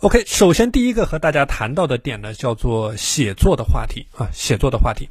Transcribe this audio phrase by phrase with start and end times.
[0.00, 5.08] OK，首先第一个和大家谈到的点呢，叫做写作的话题啊，写作的话题。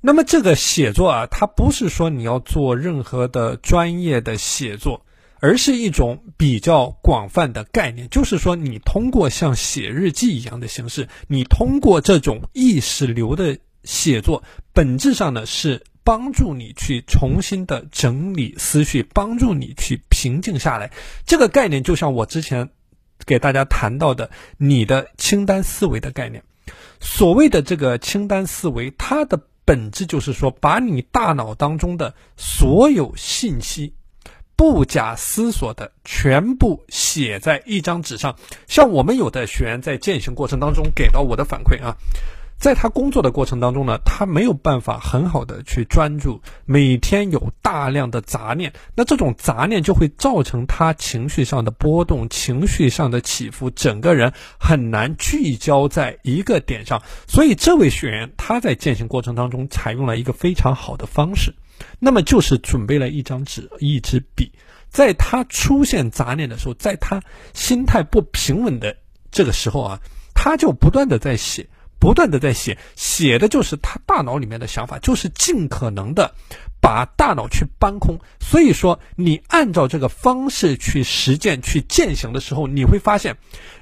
[0.00, 5.06] 那么这个写作啊，它不是说你要做任何的专业的写作，
[5.38, 14.42] 而是一种比较广泛的概念，就是说你通过像写日记一样的形式，你通过这种意识流的写作，
[14.72, 20.90] 本质上呢是帮助你去重新的整理思绪，帮助你去平静下来。
[21.24, 22.70] 这个概念就像我之前。
[23.26, 26.42] 给大家谈到的你的清单思维的概念，
[27.00, 33.94] 所谓的这个清单思维，它的本质就是说，把你大脑当中的所有信息，
[34.56, 38.36] 不假思索的全部写在一张纸上。
[38.66, 41.96] 像我们有的学员在践行过程当中给到我的反馈啊。
[42.60, 57.00] 在他工作的过程当中呢，他没有办法很好的去专注，每天有大量的杂念，那这种杂念就会造成他情绪上的波动、情绪上的起伏，整个人很难聚焦在一个点上。
[57.26, 61.54] 所以，这位学员他在践行过程当中采用了一个非常好的方式，
[61.98, 64.52] 那么就是准备了一张纸、一支笔，
[64.90, 67.22] 在他出现杂念的时候，在他
[67.54, 68.94] 心态不平稳的
[69.30, 70.00] 这个时候啊，
[70.34, 71.66] 他就不断的在写。
[72.00, 76.34] 不断的在写，写的就是他大脑里面的想法，就是尽可能的
[76.80, 78.18] 把大脑去搬空。
[78.40, 83.36] 所以说，你按照这个方式去实践、去践行的时候，你会发现，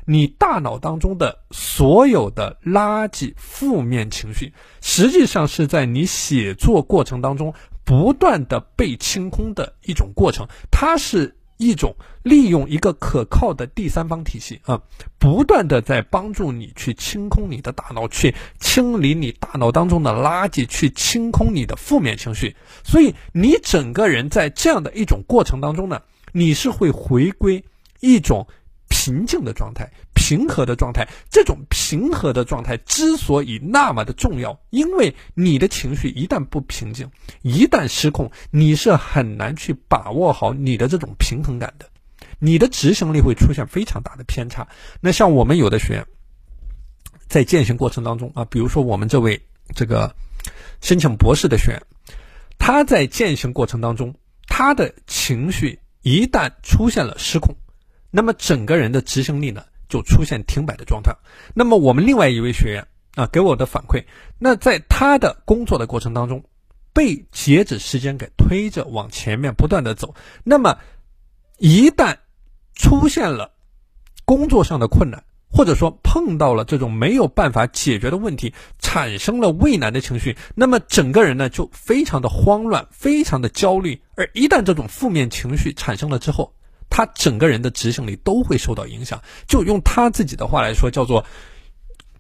[0.04, 10.48] 你大脑当中的所有的垃圾、负面情绪，实际上是在你写作过程当中不断的被清空的一种过程。
[10.70, 11.37] 它是。
[11.58, 14.80] 一种利用一个可靠的第三方体系啊，
[15.18, 22.56] 不断的在帮助你去清空你的大脑，去清理你大脑当中的垃圾，去清空你的负面情绪。
[22.82, 26.00] 所以你整个人在这样的一种过程当中呢，
[26.32, 27.62] 你是会回归
[28.00, 28.46] 一种。
[28.90, 29.90] 平静的状态，
[30.28, 41.88] 平和的状态，这种平和的状态之所以那么的重要，因为你的情绪一旦不平静，一旦失控，你是很难去把握好你的这种平衡感的，
[42.38, 44.68] 你的执行力会出现非常大的偏差。
[45.00, 46.06] 那像我们有的学员，
[47.26, 49.40] 在践行过程当中啊，比如说我们这位
[49.74, 50.14] 这个
[50.82, 51.82] 申请博士的学员，
[52.58, 54.14] 他在践行过程当中，
[54.46, 57.56] 他的情绪一旦出现了失控。
[58.10, 61.12] 那么整个人的执行力呢，就出现停摆的状态。
[61.54, 64.04] 那么我们另外一位学员啊，给我的反馈，
[64.38, 66.44] 那在他的工作的过程当中，
[66.92, 70.14] 被截止时间给推着往前面不断的走。
[70.44, 70.78] 那么
[71.58, 72.16] 一旦
[72.74, 73.52] 出现了
[74.24, 84.00] 工作上的困难，或者说碰到了这种没有办法解决的问题，产生了畏难的情绪，那么整个人呢就非常的慌乱，非常的焦虑。
[84.14, 86.52] 而一旦这种负面情绪产生了之后，
[86.90, 91.24] 他整个人的执行力都会受到影响，就用他自己的话来说，叫做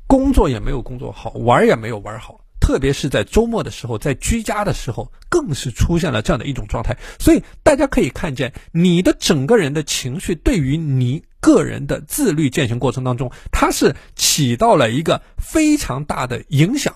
[0.06, 6.96] 工作也没有工作好，玩也没有玩好，特别是在周末的时候，在居家的时候，更是出现了这样的一种状态。
[7.18, 16.94] 所以大家可以看见，你的整个人的情绪对于你个人的自律践行过程当中，它是起到了一个非常大的影响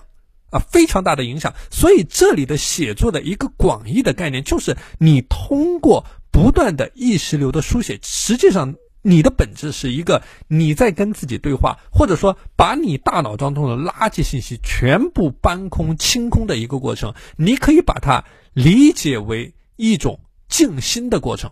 [0.51, 1.53] 啊，非常大的影响。
[1.69, 6.05] 所以这里的写作的一个广义的概念，就是你通过。
[6.33, 17.13] 不断的意识流的书写，实际上你的本质是一个你在跟自己对话，或者说把你大脑当中的垃圾信息全部搬空、清空的一个过程。
[17.37, 21.51] 你可以把它理解为一种静心的过程，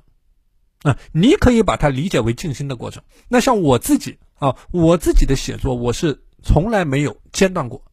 [0.81, 3.03] 啊，你可以把它理解为静心的过程。
[3.27, 7.83] 那像我自己啊，我自己的写作，我是从来没有间断过。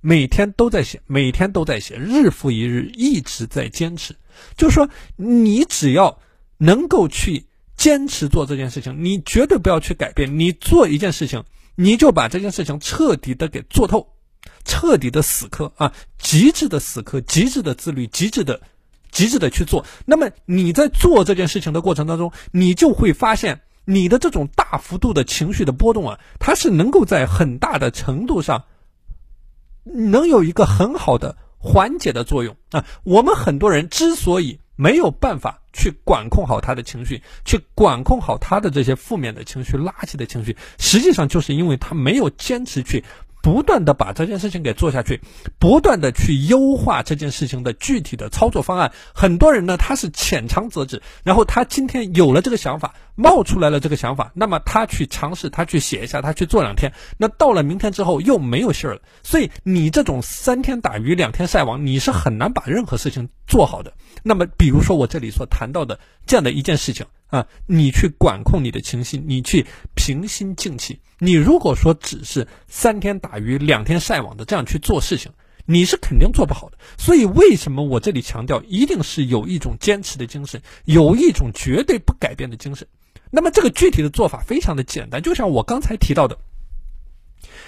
[0.00, 4.14] 每天都在写，每天都在写，日复一日，一直在坚持。
[4.56, 6.20] 就是说，你只要
[6.58, 7.46] 能够去
[7.76, 10.38] 坚持做这件事情，你绝对不要去改变。
[10.38, 11.42] 你做一件事情，
[11.74, 14.06] 你就把这件事情彻底的给做透，
[14.64, 18.60] 彻底的死磕啊，极致的死磕，极致的自律，极致的，
[19.10, 19.84] 极致的去做。
[20.04, 28.64] 那么你在做这件事情的过程当中，你就会发现，你的这种大幅度的情绪的波动啊，它是能够在很大的程度上。
[29.86, 32.84] 能有一个很好的缓解的作用啊！
[33.04, 43.04] 我们很多人之所以没有办法去管控好他的情绪，去管控好他的这些负面的情绪、垃圾的情绪，实际上就是因为他没有坚持去。
[43.46, 45.20] 不断的把这件事情给做下去，
[45.60, 48.90] 不断的去优化这件事情的具体的操作方案。
[49.14, 59.00] 很多人呢，他是浅尝辄止，然后他今天有了这个想法，冒出来了这个想法，那么他去尝试，他去写一下，他去做两天，那到了明天之后又没有信儿了。
[59.22, 63.92] 所以你这种三天打鱼两天晒网，你是很难把任何事情做好的。
[64.24, 71.00] 那么，比如说我这里所谈到的这样的一件事情，啊，你去管控你的情绪，你去平心静气。
[71.18, 75.32] 你如果说只是三天打鱼两天晒网的这样去做事情，
[75.64, 76.78] 你是肯定做不好的。
[76.96, 82.86] 所以为什么我这里强调，一定是有一种坚持的精神，有一种绝对不改变的精神。
[83.30, 86.38] 那么这个具体的做法非常的简单，就像我刚才提到的，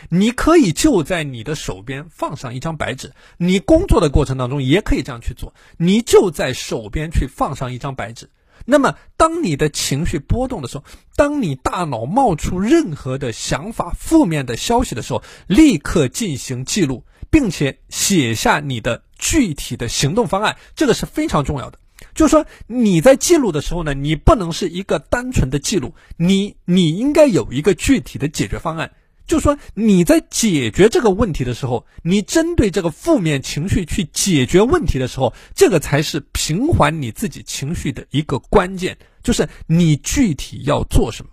[0.09, 8.31] 你可以就在你的手边放上一张白纸，你工作的过程当中也可以这样去做，你就在手边去放上一张白纸。
[8.71, 10.85] 那么，当你的情绪波动的时候，
[11.17, 21.79] 当你大脑冒出任何的想法、负面的消息的时候，立刻进行记录，并且写下你的具体的行动方案，这个是非常重要的。
[22.15, 28.93] 就是说，你在记录的时候呢，你不能是一个单纯的记录，你你应该有一个具体的解决方案。
[29.29, 38.97] 就说你在解决这个问题的时候，你针对这个负面情绪去解决问题的时候，这个才是平缓你自己情绪的一个关键。
[39.23, 41.33] 就是你具体要做什么，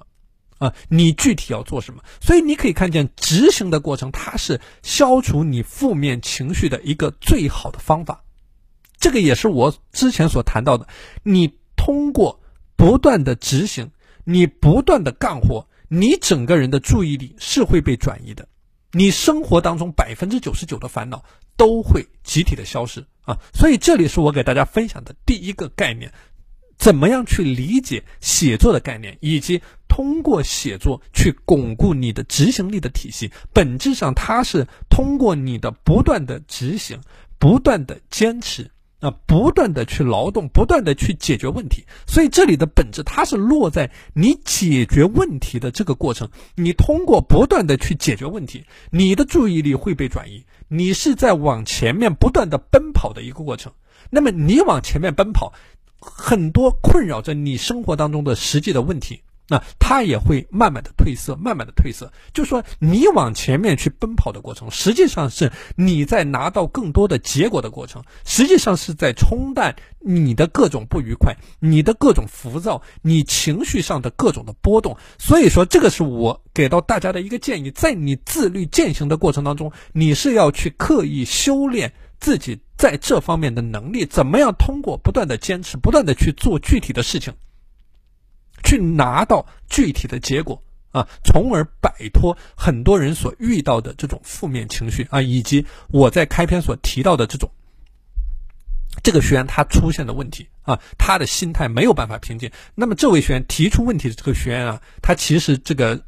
[0.57, 2.03] 啊，你具体要做什么。
[2.19, 8.21] 所以你可以看见执行的过程，它是消除你负面情绪的一个最好的方法。
[8.97, 10.85] 这个也是我之前所谈到的，
[11.23, 12.41] 你通过
[12.75, 13.89] 不断的执行，
[14.25, 15.65] 你不断的干活。
[15.89, 18.47] 你整个人的注意力是会被转移的，
[18.91, 21.23] 你生活当中百分之九十九的烦恼
[21.57, 23.37] 都会集体的消失啊！
[23.53, 26.11] 所以这里是我给大家分享的第一个概念，
[26.77, 33.31] 怎么样去理解写作的概念，以及通过写作去巩固你的执行力的体系。
[33.53, 36.99] 本质上，它是通过你的不断的执行，
[37.37, 38.71] 不断的坚持。
[39.05, 46.27] 啊，不断的去劳动，不断的去解决问题，所以这里的本质它是落在你解决问题的这个过程。
[46.55, 53.71] 你通过不断的去解决问题，你的注意力会被转移，你是在往前面不断的奔跑的一个过程。
[54.09, 55.53] 那么你往前面奔跑，
[55.99, 59.21] 很多困扰着你生活当中的实际的问题。
[59.47, 62.11] 那它也会慢慢的褪色，慢慢的褪色。
[62.33, 74.97] 就说你往前面去奔跑的过程，实际上是你在拿到更多的结果的过程，实际上是在冲淡你的各种不愉快，你的各种浮躁，你情绪上的各种的波动。
[75.19, 87.33] 所以说，这个是我给到大家的一个建议，在你自律践行的过程当中，你是要去刻意修炼自己在这方面的能力，怎么样通过不断的坚持，不断的去做具体的事情。
[88.65, 97.51] 去拿到具体的结果啊，从而摆脱很多人所遇到的这种负面情绪啊，以及我在开篇所提到的这种
[99.03, 102.49] 这个学员他出现的问题啊，他的心态没有办法平静。
[102.73, 106.01] 那么这位学员提出问题的这个学员啊，他其实这个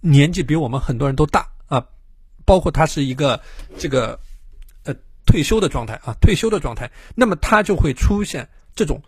[0.00, 1.84] 年纪比我们很多人都大啊，
[2.44, 3.40] 包括他是一个
[3.76, 4.20] 这个
[4.84, 4.94] 呃
[5.24, 9.02] 退休的状态啊，退休的状态，那么他就会出现这种。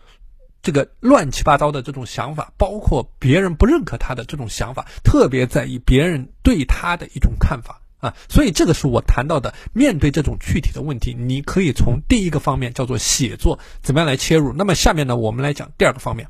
[0.61, 9.53] 这个乱七八糟的这种想法，包括别人不认可他的这种想法，特别在意别人对他的一种看法啊，所以这个是我谈到的。
[9.73, 14.53] 面对这种具体的问题，你可以从第一个方面叫做写作怎么样来切入。
[14.53, 16.27] 那么下面呢，我们来讲第二个方面。